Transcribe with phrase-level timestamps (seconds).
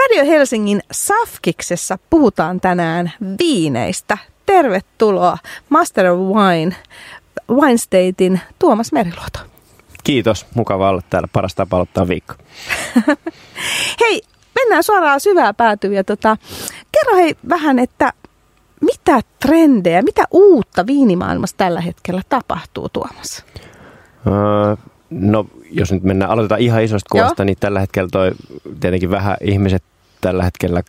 [0.00, 4.18] Radio Helsingin Safkiksessa puhutaan tänään viineistä.
[4.46, 5.38] Tervetuloa
[5.68, 6.76] Master of Wine,
[7.50, 9.38] Wine Statein Tuomas Meriluoto.
[10.04, 11.28] Kiitos, mukava olla täällä.
[11.32, 12.34] Paras tapa aloittaa viikko.
[14.00, 14.22] hei,
[14.54, 15.90] mennään suoraan syvää päätyä.
[15.90, 16.36] Ja tota,
[16.92, 18.12] kerro hei vähän, että
[18.80, 23.44] mitä trendejä, mitä uutta viinimaailmassa tällä hetkellä tapahtuu Tuomas?
[24.26, 24.76] Öö,
[25.10, 27.46] no jos nyt mennään, aloitetaan ihan isosta kuvasta, Joo.
[27.46, 28.32] niin tällä hetkellä toi
[28.80, 29.82] tietenkin vähän ihmiset
[30.20, 30.82] tällä hetkellä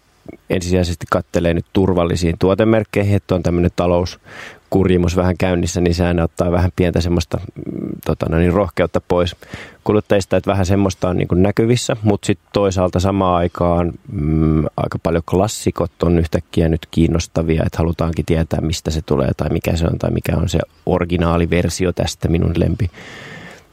[0.50, 6.72] ensisijaisesti kattelee nyt turvallisiin tuotemerkkeihin, että on tämmöinen talouskurjimus vähän käynnissä, niin sehän ottaa vähän
[6.76, 9.36] pientä semmoista mm, tota, no niin, rohkeutta pois
[9.84, 15.00] kuluttajista, että vähän semmoista on niin kuin näkyvissä, mutta sitten toisaalta samaan aikaan mm, aika
[15.04, 19.86] paljon klassikot on yhtäkkiä nyt kiinnostavia, että halutaankin tietää, mistä se tulee tai mikä se
[19.86, 22.92] on tai mikä on se originaaliversio tästä minun lempi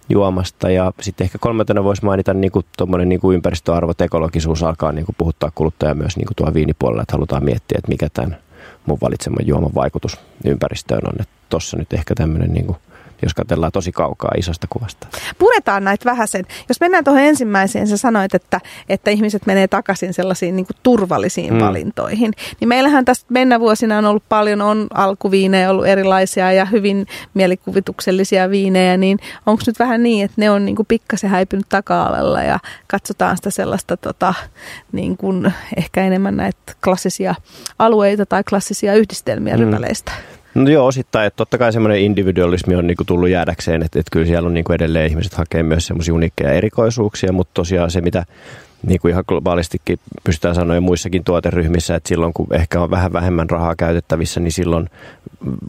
[0.09, 0.71] juomasta.
[0.71, 2.67] Ja sitten ehkä kolmantena voisi mainita niin kuin,
[3.07, 7.17] niin kuin ympäristöarvot, ekologisuus alkaa niin kuin puhuttaa kuluttajaa myös niin kuin tuo viinipuolella, että
[7.17, 8.39] halutaan miettiä, että mikä tämän
[8.87, 11.27] mun valitseman juoman vaikutus ympäristöön on.
[11.49, 12.79] Tuossa nyt ehkä tämmöinen niin kuin
[13.23, 15.07] jos katsellaan tosi kaukaa isosta kuvasta.
[15.39, 16.47] Puretaan näitä vähäsen.
[16.69, 21.55] Jos mennään tuohon ensimmäiseen, sä sanoit, että, että ihmiset menee takaisin sellaisiin niin kuin turvallisiin
[21.55, 21.61] mm.
[21.61, 22.33] valintoihin.
[22.61, 28.51] Niin meillähän tästä mennä vuosina on ollut paljon, on alkuviinejä ollut erilaisia ja hyvin mielikuvituksellisia
[28.51, 32.59] viinejä, niin onko nyt vähän niin, että ne on niin kuin pikkasen häipynyt taka-alella ja
[32.87, 34.35] katsotaan sitä sellaista tota,
[34.93, 37.35] niin kuin ehkä enemmän näitä klassisia
[37.79, 39.61] alueita tai klassisia yhdistelmiä mm.
[39.61, 40.13] rypäleistä?
[40.59, 41.27] No joo, osittain.
[41.27, 44.73] Että totta kai semmoinen individualismi on niinku tullut jäädäkseen, että, että kyllä siellä on niinku
[44.73, 48.25] edelleen ihmiset hakee myös semmoisia uniikkeja erikoisuuksia, mutta tosiaan se, mitä
[48.83, 53.13] niin kuin ihan globaalistikin pystytään sanoa ja muissakin tuoteryhmissä, että silloin kun ehkä on vähän
[53.13, 54.91] vähemmän rahaa käytettävissä, niin silloin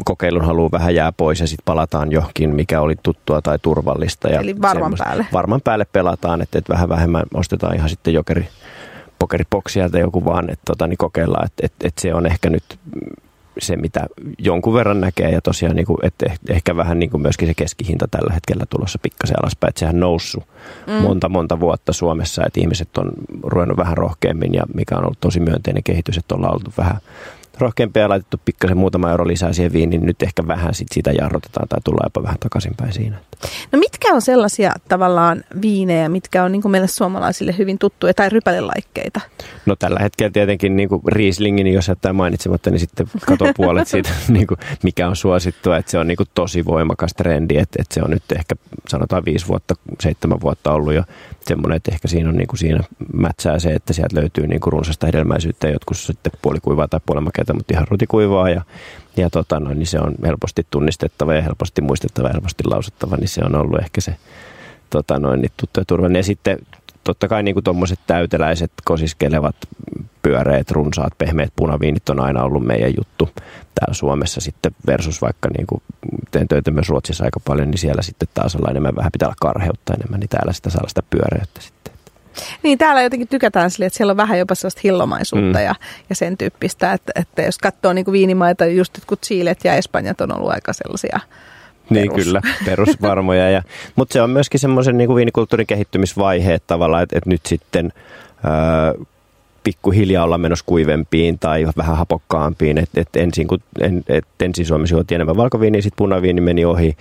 [0.05, 4.29] kokeilun haluaa vähän jää pois ja sitten palataan johonkin, mikä oli tuttua tai turvallista.
[4.29, 5.25] Ja Eli varman päälle.
[5.33, 8.47] Varman päälle pelataan, että, että vähän vähemmän ostetaan ihan sitten jokeri,
[9.19, 12.63] pokeripoksi tai joku vaan, että tota, niin kokeillaan, että, että, että se on ehkä nyt
[13.61, 14.07] se, mitä
[14.37, 18.07] jonkun verran näkee ja tosiaan niin kuin, että ehkä vähän niin kuin myöskin se keskihinta
[18.07, 20.43] tällä hetkellä tulossa pikkasen alaspäin, että sehän noussut
[20.87, 20.93] mm.
[20.93, 23.11] monta monta vuotta Suomessa, että ihmiset on
[23.43, 26.97] ruvennut vähän rohkeammin ja mikä on ollut tosi myönteinen kehitys, että ollaan oltu vähän
[27.59, 31.11] rohkeampia ja laitettu pikkasen muutama euro lisää siihen viiniin, niin nyt ehkä vähän sit sitä
[31.11, 33.17] jarrutetaan tai tullaan jopa vähän takaisinpäin siinä.
[33.71, 38.29] No mitkä on sellaisia tavallaan viinejä, mitkä on niin kuin meille suomalaisille hyvin tuttuja tai
[38.29, 39.21] rypälelaikkeita?
[39.65, 44.09] No tällä hetkellä tietenkin niin kuin Rieslingin, jos jättää mainitsematta, niin sitten kato puolet siitä,
[44.27, 47.93] niin kuin, mikä on suosittua, että se on niin kuin tosi voimakas trendi, että, että
[47.93, 48.55] se on nyt ehkä
[48.87, 51.03] sanotaan viisi vuotta, seitsemän vuotta ollut jo
[51.49, 52.83] semmoinen, että ehkä siinä on niin kuin siinä
[53.13, 57.53] mätsää se, että sieltä löytyy niin kuin runsasta hedelmäisyyttä ja jotkut sitten puolikuivaa tai puolimakeita,
[57.53, 58.61] mutta ihan rutikuivaa ja,
[59.17, 63.27] ja tota, no, niin se on helposti tunnistettava ja helposti muistettava ja helposti lausuttava, niin
[63.27, 64.15] se on ollut ehkä se
[64.89, 66.19] tota, noin, niin tuttu ja turvallinen.
[66.19, 66.57] Ja sitten
[67.09, 69.55] totta kai niin tuommoiset täyteläiset, kosiskelevat,
[70.21, 73.29] pyöreät, runsaat, pehmeät punaviinit on aina ollut meidän juttu
[73.75, 75.81] täällä Suomessa sitten versus vaikka niin kuin
[76.31, 79.35] teen töitä myös Ruotsissa aika paljon, niin siellä sitten taas ollaan enemmän vähän pitää olla
[79.39, 81.93] karheutta enemmän, niin täällä sitä saa sitä pyöreyttä sitten.
[82.63, 85.65] Niin, täällä jotenkin tykätään sille, että siellä on vähän jopa sellaista hillomaisuutta mm.
[85.65, 85.75] ja,
[86.09, 90.21] ja sen tyyppistä, että, että jos katsoo niin kuin viinimaita, just kun Chilet ja Espanjat
[90.21, 91.19] on ollut aika sellaisia
[91.89, 93.49] niin kyllä, perusvarmoja.
[93.49, 93.63] Ja,
[93.95, 97.93] mutta se on myöskin semmoisen niin viinikulttuurin kehittymisvaihe tavallaan, että, että nyt sitten
[99.63, 102.77] pikkuhiljaa olla menossa kuivempiin tai vähän hapokkaampiin.
[102.77, 106.97] Et, et ensin, kun, en, et ensin Suomessa juotiin enemmän valkoviiniä, sitten punaviini meni ohi,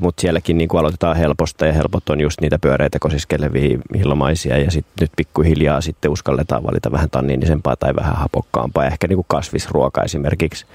[0.00, 4.70] mutta sielläkin niin kuin aloitetaan helposta ja helpot on just niitä pyöreitä kosiskelevia hillomaisia ja
[4.70, 10.02] sitten nyt pikkuhiljaa sitten uskalletaan valita vähän tanniinisempaa tai vähän hapokkaampaa ehkä niin kuin kasvisruoka
[10.02, 10.66] esimerkiksi,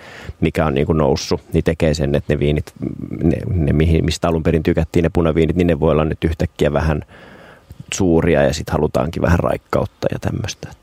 [0.42, 2.74] mikä on niin kuin noussut, niin tekee sen, että ne viinit,
[3.24, 7.02] ne, ne mistä alun perin tykättiin ne punaviinit, niin ne voi olla nyt yhtäkkiä vähän
[7.94, 10.82] suuria ja sitten halutaankin vähän raikkautta ja tämmöistä.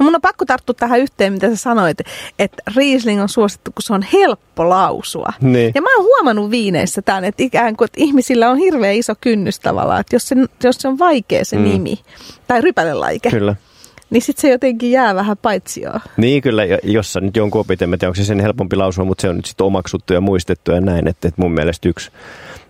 [0.00, 1.98] No mun on pakko tarttua tähän yhteen, mitä sä sanoit,
[2.38, 5.32] että Riesling on suosittu, kun se on helppo lausua.
[5.40, 5.72] Niin.
[5.74, 9.60] Ja mä oon huomannut viineissä tämän, että ikään kuin että ihmisillä on hirveän iso kynnys
[9.60, 11.64] tavallaan, että jos se, jos se on vaikea se mm.
[11.64, 11.98] nimi
[12.46, 13.30] tai rypälelaike.
[13.30, 13.56] Kyllä
[14.10, 16.00] niin sitten se jotenkin jää vähän paitsioon.
[16.16, 19.28] Niin kyllä, jos nyt jonkun opit, en tiedä, onko se sen helpompi lausua, mutta se
[19.28, 22.10] on nyt sitten omaksuttu ja muistettu ja näin, että, että mun mielestä yksi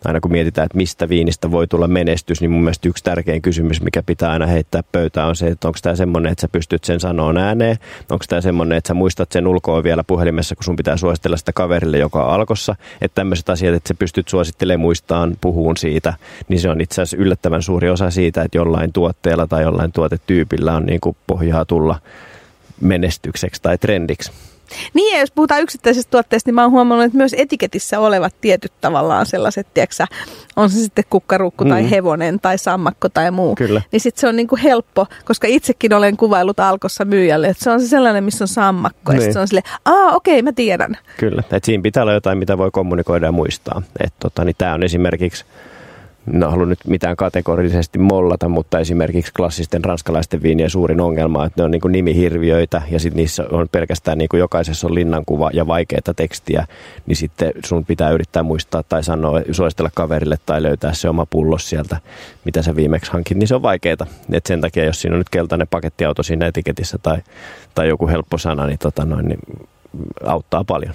[0.04, 3.82] aina kun mietitään, että mistä viinistä voi tulla menestys, niin mun mielestä yksi tärkein kysymys,
[3.82, 7.00] mikä pitää aina heittää pöytään on se, että onko tämä semmoinen, että sä pystyt sen
[7.00, 7.76] sanoa ääneen,
[8.10, 11.52] onko tämä semmoinen, että sä muistat sen ulkoa vielä puhelimessa, kun sun pitää suositella sitä
[11.52, 16.14] kaverille, joka on alkossa, että tämmöiset asiat, että sä pystyt suosittelemaan muistaan, puhuun siitä,
[16.48, 20.76] niin se on itse asiassa yllättävän suuri osa siitä, että jollain tuotteella tai jollain tuotetyypillä
[20.76, 21.98] on niin kuin pohjaa tulla
[22.80, 24.32] menestykseksi tai trendiksi.
[24.94, 28.72] Niin, ja jos puhutaan yksittäisistä tuotteista, niin mä oon huomannut, että myös etiketissä olevat tietyt
[28.80, 30.04] tavallaan sellaiset, tiedätkö,
[30.56, 31.88] on se sitten kukkarukku tai mm.
[31.88, 33.54] hevonen tai sammakko tai muu.
[33.54, 33.82] Kyllä.
[33.92, 37.80] Niin sitten se on niinku helppo, koska itsekin olen kuvaillut alkossa myyjälle, että se on
[37.80, 39.12] se sellainen, missä on sammakko.
[39.12, 39.26] Niin.
[39.26, 40.96] Ja se on silleen, aa okei, okay, mä tiedän.
[41.16, 43.82] Kyllä, että siinä pitää olla jotain, mitä voi kommunikoida ja muistaa.
[44.00, 45.44] Että tota, niin tämä on esimerkiksi
[46.34, 51.64] en halua nyt mitään kategorisesti mollata, mutta esimerkiksi klassisten ranskalaisten viinien suurin ongelma, että ne
[51.64, 55.66] on niin kuin nimihirviöitä ja sitten niissä on pelkästään niin kuin jokaisessa on linnankuva ja
[55.66, 56.66] vaikeaa tekstiä,
[57.06, 61.70] niin sitten sun pitää yrittää muistaa tai sanoa, suositella kaverille tai löytää se oma pullos
[61.70, 61.96] sieltä,
[62.44, 64.06] mitä sä viimeksi hankit, niin se on vaikeaa.
[64.32, 67.18] Et sen takia, jos siinä on nyt keltainen pakettiauto siinä etiketissä tai,
[67.74, 69.40] tai joku helppo sana, niin, tota noin, niin
[70.24, 70.94] auttaa paljon.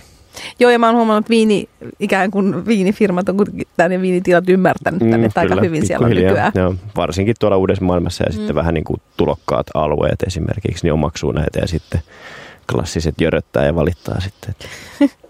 [0.60, 5.00] Joo, ja mä oon huomannut, että viini, ikään kuin viinifirmat on kuitenkin tänne viinitilat ymmärtänyt
[5.00, 6.52] tänne mm, aika hyvin siellä on nykyään.
[6.56, 8.36] Joo, varsinkin tuolla uudessa maailmassa ja mm.
[8.36, 12.02] sitten vähän niin kuin tulokkaat alueet esimerkiksi, niin omaksuu näitä ja sitten
[12.72, 14.56] klassiset jöröttää ja valittaa sitten.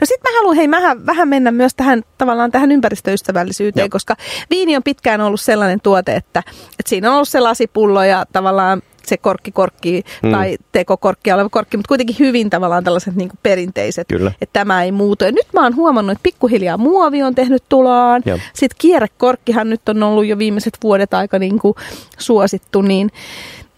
[0.00, 3.88] No sitten mä haluan hei vähän, vähän mennä myös tähän tavallaan tähän ympäristöystävällisyyteen, Joo.
[3.90, 4.16] koska
[4.50, 8.82] viini on pitkään ollut sellainen tuote, että, että siinä on ollut se lasipullo ja tavallaan
[9.06, 10.30] se korkki korkki mm.
[10.30, 14.32] tai tekokorkki oleva korkki, mutta kuitenkin hyvin tavallaan tällaiset niin kuin perinteiset, Kyllä.
[14.40, 15.24] että tämä ei muutu.
[15.24, 18.22] Ja nyt mä oon huomannut, että pikkuhiljaa muovi on tehnyt tuloaan.
[18.26, 18.38] Joo.
[18.54, 21.74] Sitten kierrekorkkihan nyt on ollut jo viimeiset vuodet aika niin kuin
[22.18, 23.10] suosittu, niin,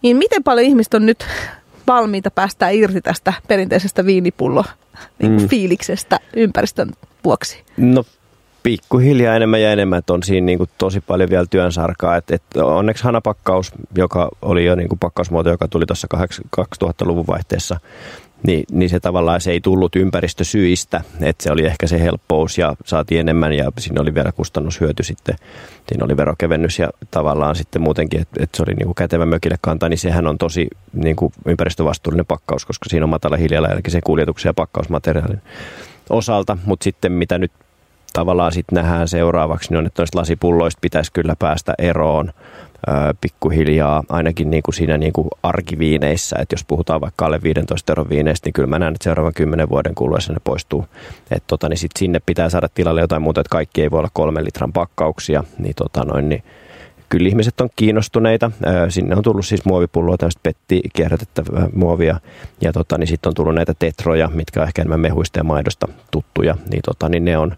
[0.03, 1.27] niin miten paljon ihmiset on nyt
[1.87, 4.65] valmiita päästää irti tästä perinteisestä viinipullo
[5.23, 5.49] niin kuin mm.
[5.49, 6.93] fiiliksestä ympäristön
[7.25, 7.63] vuoksi?
[7.77, 8.05] No
[8.63, 12.17] pikkuhiljaa enemmän ja enemmän, että on siinä niin kuin tosi paljon vielä työnsarkaa.
[12.17, 16.09] Et, et onneksi hanapakkaus, joka oli jo niin kuin pakkausmuoto, joka tuli tuossa
[16.61, 17.81] 2000-luvun vaihteessa,
[18.43, 22.75] niin, niin se tavallaan se ei tullut ympäristösyistä, että se oli ehkä se helppous ja
[22.85, 25.37] saatiin enemmän ja siinä oli vielä kustannushyöty sitten.
[25.89, 29.59] Siinä oli verokevennys ja tavallaan sitten muutenkin, että, että se oli niin kuin kätevä mökille
[29.61, 34.03] kantaa, niin sehän on tosi niin kuin ympäristövastuullinen pakkaus, koska siinä on matala hiilijalanjälki sen
[34.05, 35.43] kuljetuksen ja pakkausmateriaalin
[36.11, 37.53] osalta, mutta sitten mitä nyt
[38.13, 42.33] tavallaan sitten nähdään seuraavaksi, niin on, että noista lasipulloista pitäisi kyllä päästä eroon
[43.21, 48.09] pikkuhiljaa, ainakin niin kuin siinä niin kuin arkiviineissä, että jos puhutaan vaikka alle 15 euron
[48.09, 50.85] viineistä, niin kyllä mä näen, että seuraavan kymmenen vuoden kuluessa ne poistuu.
[51.31, 54.11] Että tota, niin sit sinne pitää saada tilalle jotain muuta, että kaikki ei voi olla
[54.13, 56.43] kolmen litran pakkauksia, niin, tota noin, niin
[57.09, 58.51] kyllä ihmiset on kiinnostuneita.
[58.89, 62.21] Sinne on tullut siis muovipulloa, tämmöistä petti kierrätettävää muovia
[62.61, 65.89] ja tota, niin sitten on tullut näitä tetroja, mitkä on ehkä enemmän mehuista ja maidosta
[66.11, 67.57] tuttuja, niin, tota, niin ne on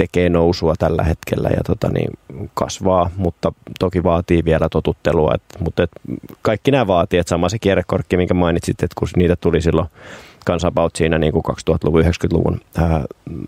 [0.00, 2.10] tekee nousua tällä hetkellä ja tota, niin
[2.54, 5.32] kasvaa, mutta toki vaatii vielä totuttelua.
[5.34, 5.90] Et, mutta et
[6.42, 9.88] kaikki nämä vaatii, että sama se kierrekorkki, minkä mainitsit, että kun niitä tuli silloin
[10.46, 13.04] kansanpaut siinä niin kuin 2000-luvun, 90-luvun ää,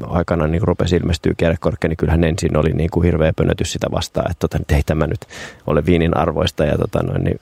[0.07, 4.31] aikana niin rupesi ilmestyä kierrekorkki, niin kyllähän ensin oli niin kuin hirveä pönötys sitä vastaan,
[4.31, 5.21] että tota, ei tämä nyt
[5.67, 7.41] ole viinin arvoista ja tota, noin, niin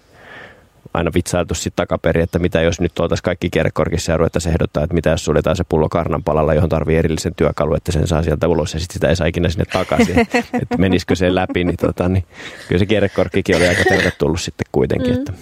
[0.94, 4.94] aina vitsailtu sitten takaperin, että mitä jos nyt oltaisiin kaikki kierrekorkissa ja ruvettaisiin ehdottaa, että
[4.94, 8.74] mitä jos suljetaan se pullo karnanpalalla, johon tarvii erillisen työkalu, että sen saa sieltä ulos
[8.74, 10.18] ja sitten sitä ei saa ikinä sinne takaisin,
[10.62, 12.24] että menisikö se läpi, niin, tota, niin
[12.68, 15.12] kyllä se kierrekorkkikin oli aika tervetullut sitten kuitenkin.
[15.12, 15.18] Mm.
[15.18, 15.32] Että.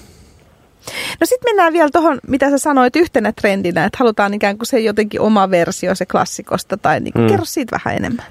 [1.20, 4.80] No sitten mennään vielä tuohon, mitä sä sanoit yhtenä trendinä, että halutaan ikään kuin se
[4.80, 7.28] jotenkin oma versio se klassikosta, tai niin kuin, mm.
[7.28, 8.26] kerro siitä vähän enemmän.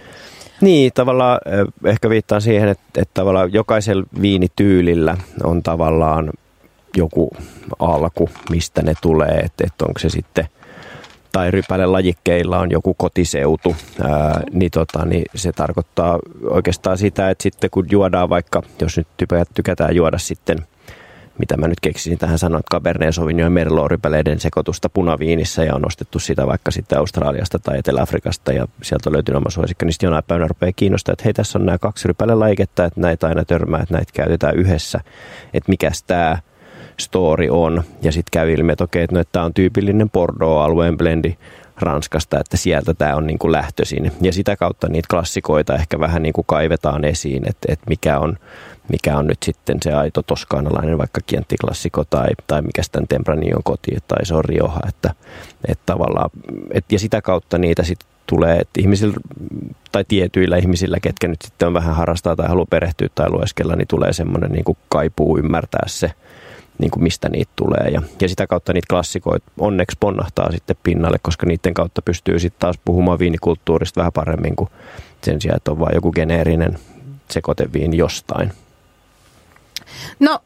[0.62, 1.39] Niin, tavallaan
[1.86, 6.30] ehkä viittaan siihen, että, että tavallaan jokaisella viinityylillä on tavallaan
[6.98, 7.30] joku
[7.80, 10.48] alku, mistä ne tulee, että, että onko se sitten
[11.32, 17.70] tai rypälelajikkeilla on joku kotiseutu, ää, niin, tota, niin se tarkoittaa oikeastaan sitä, että sitten
[17.70, 19.08] kun juodaan vaikka, jos nyt
[19.54, 20.58] tykätään juoda sitten,
[21.40, 25.76] mitä mä nyt keksisin tähän sanoa, että Cabernet Sauvignon ja Merlot rypäleiden sekoitusta punaviinissä ja
[25.76, 29.94] on ostettu sitä vaikka sitten Australiasta tai Etelä-Afrikasta ja sieltä on löytynyt oma suosikki, niin
[29.94, 33.45] sitten jonain päivänä rupeaa kiinnostaa, että hei tässä on nämä kaksi rypälelajiketta, että näitä aina
[33.45, 35.00] törmää, että näitä käytetään yhdessä,
[35.54, 36.38] että mikäs tämä
[36.99, 37.83] story on.
[38.01, 41.37] Ja sitten käy ilmi, että okei, no, tämä on tyypillinen Bordeaux-alueen blendi
[41.77, 44.11] Ranskasta, että sieltä tämä on niin kuin lähtöisin.
[44.21, 48.37] Ja sitä kautta niitä klassikoita ehkä vähän niin kuin kaivetaan esiin, että, että mikä, on,
[48.89, 53.97] mikä on nyt sitten se aito toskaanalainen vaikka kienttiklassiko tai, tai mikä sitten Tempranion koti
[54.07, 54.80] tai se on Rioja.
[54.87, 55.13] Että,
[55.68, 56.30] että tavallaan,
[56.71, 59.16] että, ja sitä kautta niitä sitten tulee, että ihmisillä
[59.92, 63.87] tai tietyillä ihmisillä, ketkä nyt sitten on vähän harrastaa tai haluaa perehtyä tai lueskella, niin
[63.87, 66.11] tulee semmoinen niin kuin kaipuu ymmärtää se,
[66.80, 67.88] niin kuin mistä niitä tulee.
[67.92, 72.60] Ja, ja sitä kautta niitä klassikoita onneksi ponnahtaa sitten pinnalle, koska niiden kautta pystyy sitten
[72.60, 74.69] taas puhumaan viinikulttuurista vähän paremmin kuin
[75.24, 76.80] sen sijaan, että on vain joku geneerinen
[77.31, 78.52] sekoiteviini jostain.
[80.19, 80.40] No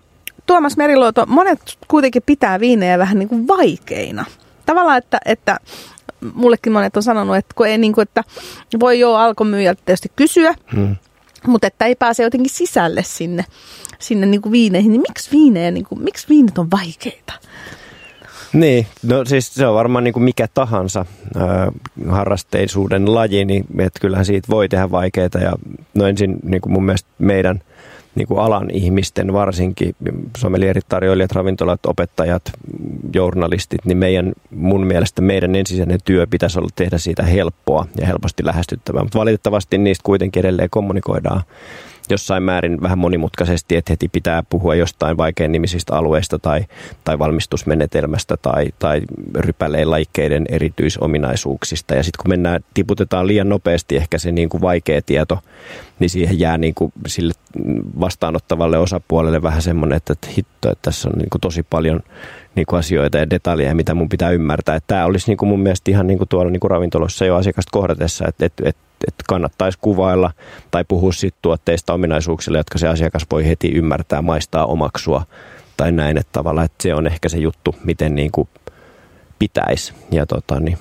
[0.46, 4.26] Tuomas Meriluoto, monet kuitenkin pitää viinejä vähän niin kuin vaikeina.
[4.66, 5.60] Tavallaan, että, että
[6.34, 8.24] mullekin monet on sanonut, että, kun ei niin kuin, että
[8.80, 10.96] voi jo alkomyyjältä tietysti kysyä, hmm.
[11.48, 13.46] Mutta että ei pääse jotenkin sisälle sinne
[14.02, 17.34] sinne niin kuin viineihin, niin miksi viinejä, niin kuin, miksi viinit on vaikeita?
[18.54, 21.06] Niin, no siis se on varmaan niin kuin mikä tahansa
[21.36, 21.46] äh,
[22.10, 25.38] harrasteisuuden laji, niin että kyllähän siitä voi tehdä vaikeita.
[25.40, 25.54] Ja
[25.94, 27.62] no ensin niin kuin mun mielestä meidän
[28.16, 29.96] niin kuin alan ihmisten varsinkin,
[30.38, 32.44] somelierit, tarjoilijat, ravintolat, opettajat,
[33.14, 38.46] journalistit, niin meidän, mun mielestä meidän ensisijainen työ pitäisi olla tehdä siitä helppoa ja helposti
[38.46, 39.04] lähestyttävää.
[39.04, 41.42] Mutta valitettavasti niistä kuitenkin edelleen kommunikoidaan
[42.10, 46.66] jossain määrin vähän monimutkaisesti, että heti pitää puhua jostain vaikein nimisistä alueista tai,
[47.04, 49.02] tai valmistusmenetelmästä tai, tai
[49.36, 51.96] rypäleen laikkeiden erityisominaisuuksista.
[51.96, 55.40] Ja sitten kun mennään, tiputetaan liian nopeasti ehkä se niin kuin vaikea tieto,
[56.00, 57.34] niin siihen jää niin kuin sille
[58.00, 62.00] vastaanottavalle osapuolelle vähän semmoinen, että, että hitto, että tässä on niin kuin tosi paljon
[62.56, 64.76] niin kuin asioita ja detaljeja, mitä mun pitää ymmärtää.
[64.76, 67.36] Että tämä olisi niin kuin mun mielestä ihan niin kuin tuolla niin kuin ravintolossa jo
[67.36, 70.32] asiakasta kohdatessa, että, että, että että kannattaisi kuvailla
[70.72, 75.26] tai puhua siitä tuotteista ominaisuuksille, jotka se asiakas voi heti ymmärtää, maistaa, omaksua
[75.78, 78.50] tai näin, että tavallaan että se on ehkä se juttu, miten niin kuin
[79.40, 79.94] pitäisi.
[80.12, 80.78] Ja tota, niin,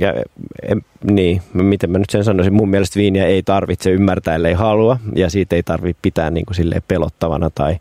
[0.00, 0.14] ja,
[0.62, 4.98] en, niin, miten mä nyt sen sanoisin, mun mielestä viiniä ei tarvitse ymmärtää, ellei halua,
[5.14, 7.76] ja siitä ei tarvitse pitää niin kuin pelottavana, tai,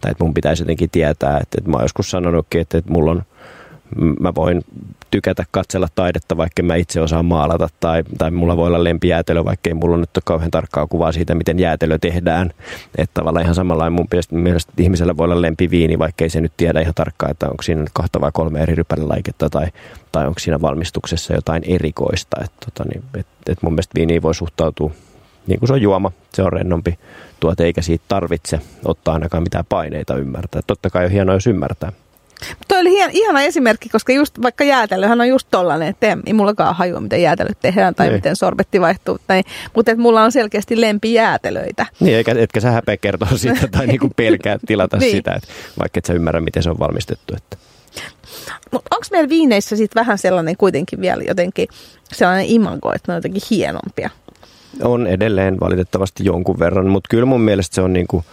[0.00, 3.10] tai että mun pitäisi jotenkin tietää, että, että mä oon joskus sanonutkin, että, että mulla
[3.10, 3.22] on
[4.20, 4.64] mä voin
[5.10, 9.70] tykätä katsella taidetta, vaikka mä itse osaan maalata, tai, tai mulla voi olla lempijäätelö, vaikka
[9.70, 12.50] ei mulla nyt ole kauhean tarkkaa kuvaa siitä, miten jäätelö tehdään.
[12.98, 16.80] Että tavallaan ihan samalla mun mielestä ihmisellä voi olla lempiviini, vaikka ei se nyt tiedä
[16.80, 19.66] ihan tarkkaan, että onko siinä nyt kahta vai kolme eri rypälilaiketta, tai,
[20.12, 22.36] tai onko siinä valmistuksessa jotain erikoista.
[22.44, 24.90] Että tota, niin, et, et mun mielestä viiniin voi suhtautua
[25.46, 26.98] niin kuin se on juoma, se on rennompi
[27.40, 30.62] tuote, eikä siitä tarvitse ottaa ainakaan mitään paineita ymmärtää.
[30.66, 31.92] Totta kai on hienoa, jos ymmärtää.
[32.68, 36.74] Toi oli hien, ihana esimerkki, koska just vaikka jäätelöhän on just tollainen, että ei mullakaan
[36.74, 38.14] hajua, miten jäätelöt tehdään tai ei.
[38.14, 39.18] Miten sorbetti vaihtuu.
[39.26, 39.42] Tai,
[39.74, 41.86] mutta että mulla on selkeästi lempijäätelöitä.
[42.00, 45.16] Niin, eikä, etkä sä häpeä kertoa sitä tai niinku pelkää tilata niin.
[45.16, 45.48] sitä, että
[45.78, 47.34] vaikka et sä ymmärrä, miten se on valmistettu.
[47.36, 47.56] Että.
[48.70, 51.68] Mutta onko meillä viineissä sitten vähän sellainen kuitenkin vielä jotenkin
[52.12, 54.10] sellainen imago, että ne on jotenkin hienompia?
[54.82, 58.24] On edelleen valitettavasti jonkun verran, mutta kyllä mun mielestä se on niinku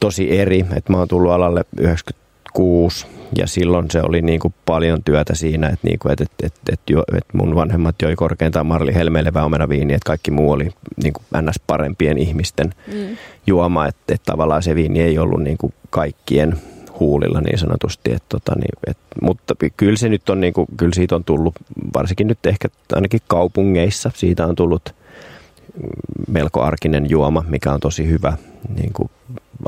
[0.00, 2.25] tosi eri, että mä oon tullut alalle 90
[2.56, 3.06] kuusi
[3.38, 6.72] ja silloin se oli niin kuin paljon työtä siinä, että, niin kuin, että, että, että,
[6.72, 10.68] että, jo, että mun vanhemmat joi korkeintaan Marli Helmeilevä omenaviini, että kaikki muu oli
[11.02, 11.60] niin kuin ns.
[11.66, 13.16] parempien ihmisten mm.
[13.46, 16.54] juoma, että, että tavallaan se viini ei ollut niin kuin kaikkien
[17.00, 18.12] huulilla niin sanotusti.
[18.12, 21.54] Että, tota, niin, et, mutta kyllä se nyt on, niin kuin, kyllä siitä on tullut,
[21.94, 24.94] varsinkin nyt ehkä ainakin kaupungeissa, siitä on tullut
[26.28, 28.36] melko arkinen juoma, mikä on tosi hyvä
[28.68, 29.10] niin kuin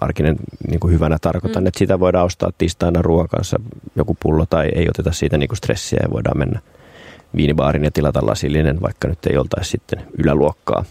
[0.00, 0.36] arkinen
[0.68, 1.66] niin kuin hyvänä tarkoitan, mm.
[1.66, 3.60] että sitä voidaan ostaa tiistaina ruoan kanssa
[3.96, 6.60] joku pullo tai ei oteta siitä niin kuin stressiä ja voidaan mennä
[7.36, 10.84] viinibaarin ja tilata lasillinen, vaikka nyt ei oltaisi sitten yläluokkaa.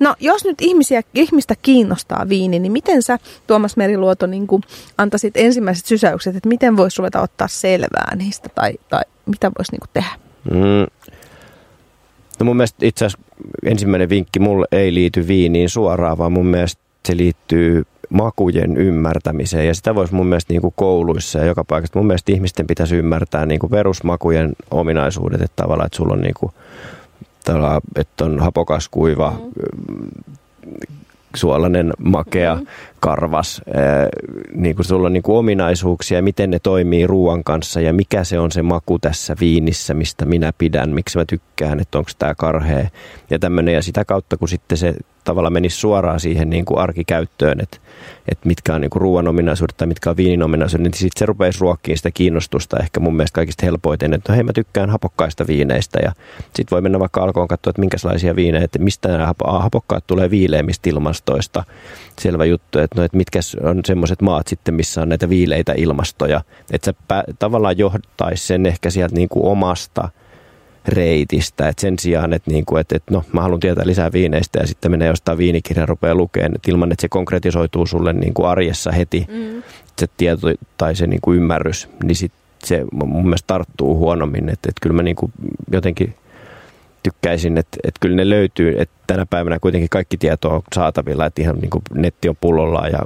[0.00, 4.62] No jos nyt ihmisiä, ihmistä kiinnostaa viini, niin miten sä Tuomas Meriluoto niin kuin
[4.98, 9.80] antaisit ensimmäiset sysäykset, että miten voisi ruveta ottaa selvää niistä tai, tai mitä voisi niin
[9.80, 10.10] kuin tehdä?
[10.50, 11.12] Mm.
[12.40, 13.26] No mun mielestä itse asiassa
[13.64, 19.74] ensimmäinen vinkki mulle ei liity viiniin suoraan, vaan mun mielestä se liittyy makujen ymmärtämiseen ja
[19.74, 21.98] sitä voisi mun mielestä niin kuin kouluissa ja joka paikassa.
[21.98, 26.34] Mun mielestä ihmisten pitäisi ymmärtää niin kuin perusmakujen ominaisuudet, että tavallaan, että sulla on niin
[26.34, 26.52] kuin,
[27.96, 30.34] että on hapokas, kuiva, mm
[31.36, 32.66] suolainen, makea, mm-hmm.
[33.00, 33.62] Karvas,
[34.54, 38.38] niin kuin sulla on niin kuin ominaisuuksia, miten ne toimii ruoan kanssa ja mikä se
[38.38, 42.88] on se maku tässä viinissä, mistä minä pidän, miksi mä tykkään, että onko tämä karhea
[43.30, 43.74] ja tämmöinen.
[43.74, 47.78] Ja sitä kautta, kun sitten se tavallaan menisi suoraan siihen niin kuin arkikäyttöön, että,
[48.28, 51.26] että mitkä on niin kuin ruoan ominaisuudet tai mitkä on viinin ominaisuudet, niin sitten se
[51.26, 55.46] rupeisi ruokkiin sitä kiinnostusta ehkä mun mielestä kaikista helpoiten, että no hei mä tykkään hapokkaista
[55.46, 56.12] viineistä ja
[56.44, 60.90] sitten voi mennä vaikka alkoon katsoa, että minkälaisia viinejä, että mistä nämä hapokkaat tulee viileimmistä
[60.90, 61.64] ilmastoista.
[62.20, 66.40] Selvä juttu, että, no, että mitkä on semmoiset maat sitten, missä on näitä viileitä ilmastoja,
[66.70, 70.08] että se pä- tavallaan johtaisi sen ehkä sieltä niin kuin omasta–
[70.88, 71.68] reitistä.
[71.68, 74.90] Et sen sijaan, että niinku, et, et, no, mä haluan tietää lisää viineistä ja sitten
[74.90, 79.62] menee jostain viinikirjan rupeaa lukemaan, että ilman, että se konkretisoituu sulle niinku arjessa heti, mm.
[79.98, 82.32] se tieto tai se niinku ymmärrys, niin sit
[82.64, 84.48] se mun mielestä tarttuu huonommin.
[84.48, 85.30] Että et kyllä mä niinku
[85.72, 86.14] jotenkin
[87.02, 91.42] tykkäisin, että, että kyllä ne löytyy, että tänä päivänä kuitenkin kaikki tieto on saatavilla, että
[91.42, 92.98] ihan niin kuin netti on pullollaan ja,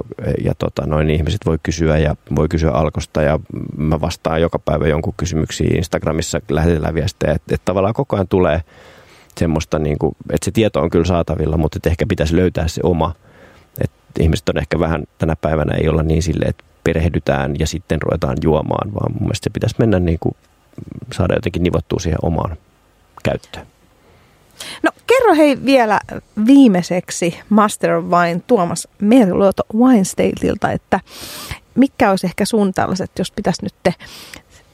[0.43, 3.39] ja tota, noin ihmiset voi kysyä ja voi kysyä alkosta ja
[3.77, 8.61] mä vastaan joka päivä jonkun kysymyksiin Instagramissa lähetetään viestejä, että, että tavallaan koko ajan tulee
[9.37, 12.81] semmoista, niin kuin, että se tieto on kyllä saatavilla, mutta että ehkä pitäisi löytää se
[12.83, 13.15] oma,
[13.81, 18.01] että ihmiset on ehkä vähän tänä päivänä ei olla niin silleen, että perehdytään ja sitten
[18.01, 20.35] ruvetaan juomaan, vaan mun mielestä se pitäisi mennä niin kuin,
[21.13, 22.57] saada jotenkin nivottua siihen omaan
[23.23, 23.65] käyttöön.
[24.83, 25.99] No kerro hei vielä
[26.45, 30.99] viimeiseksi Master of Wine Tuomas Meriluoto Wine Stateilta, että
[31.75, 33.93] mitkä olisi ehkä sun tällaiset, jos pitäisi nyt te,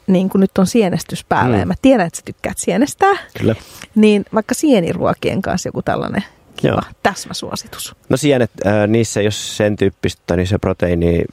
[0.07, 1.59] niin kuin nyt on sienestys päällä, mm.
[1.59, 3.55] ja mä tiedän, että sä tykkäät sienestää, Kyllä.
[3.95, 6.23] niin vaikka sieniruokien kanssa joku tällainen
[6.55, 6.81] kiva Joo.
[7.03, 7.95] täsmäsuositus.
[8.09, 11.25] No sienet, äh, niissä jos sen tyyppistä, niin se proteiini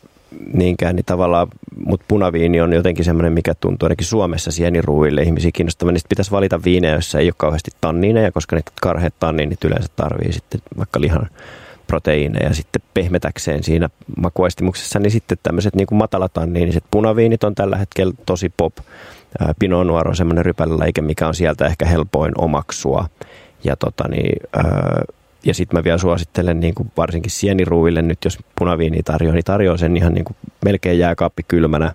[0.52, 1.48] niinkään, niin tavallaan,
[1.86, 6.60] mutta punaviini on jotenkin semmoinen, mikä tuntuu ainakin Suomessa sieniruuille ihmisiä kiinnostavan, niin pitäisi valita
[6.64, 11.26] viinejä, joissa ei ole kauheasti tanniineja, koska ne karheat tanniinit yleensä tarvii sitten vaikka lihan
[11.86, 18.14] proteiineja sitten pehmetäkseen siinä makuaistimuksessa, niin sitten tämmöiset niin kuin matalatanniiniset punaviinit on tällä hetkellä
[18.26, 18.72] tosi pop.
[19.58, 23.08] Pinot Noir on semmoinen rypäläläike, mikä on sieltä ehkä helpoin omaksua.
[23.64, 24.42] Ja tota niin,
[25.44, 29.76] ja sitten mä vielä suosittelen niin kuin varsinkin sieniruuille nyt, jos punaviini tarjoaa, niin tarjoaa
[29.76, 31.92] sen ihan niin kuin melkein jääkaappi kylmänä,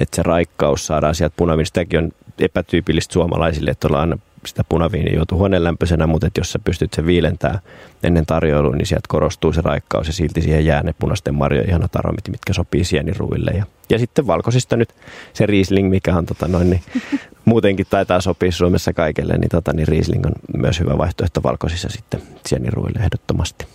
[0.00, 1.80] että se raikkaus saadaan sieltä punaviinista.
[1.80, 6.94] Sitäkin on epätyypillistä suomalaisille, että ollaan sitä punaviiniä juotu huoneen lämpöisenä, mutta jos sä pystyt
[6.94, 7.60] sen viilentää
[8.02, 11.96] ennen tarjoilua, niin sieltä korostuu se raikkaus ja silti siihen jää ne punaisten marjojen ihanat
[11.96, 13.50] aromit, mitkä sopii sieniruille.
[13.50, 14.88] Ja, ja sitten valkoisista nyt
[15.32, 16.82] se Riesling, mikä on tota noin, niin
[17.44, 22.22] muutenkin taitaa sopia Suomessa kaikille, niin, tota, niin Riesling on myös hyvä vaihtoehto valkoisissa sitten
[22.46, 23.66] sieniruille ehdottomasti.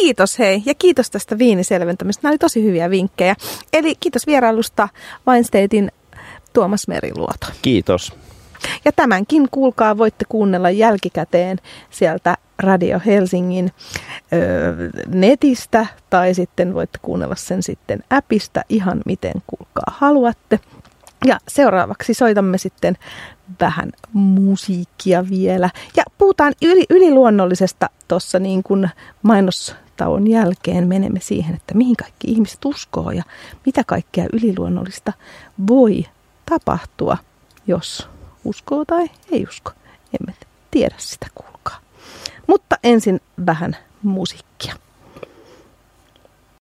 [0.00, 2.20] Kiitos hei ja kiitos tästä viiniselventämistä.
[2.22, 3.36] Nämä oli tosi hyviä vinkkejä.
[3.72, 4.88] Eli kiitos vierailusta
[5.28, 5.92] Weinsteitin
[6.52, 7.46] Tuomas Meriluoto.
[7.62, 8.12] Kiitos.
[8.84, 11.58] Ja tämänkin kuulkaa voitte kuunnella jälkikäteen
[11.90, 13.72] sieltä Radio Helsingin
[14.32, 20.60] ö, netistä tai sitten voitte kuunnella sen sitten appista ihan miten kuulkaa haluatte.
[21.24, 22.96] Ja seuraavaksi soitamme sitten
[23.60, 25.70] vähän musiikkia vielä.
[25.96, 28.90] Ja puhutaan yli, yliluonnollisesta tuossa niin kuin
[29.22, 30.88] mainostauon jälkeen.
[30.88, 33.22] Menemme siihen, että mihin kaikki ihmiset uskoo ja
[33.66, 35.12] mitä kaikkea yliluonnollista
[35.68, 36.04] voi
[36.46, 37.16] tapahtua,
[37.66, 38.08] jos
[38.48, 39.72] uskoo tai ei usko.
[40.20, 40.34] Emme
[40.70, 41.80] tiedä sitä, kuulkaa.
[42.46, 44.74] Mutta ensin vähän musiikkia.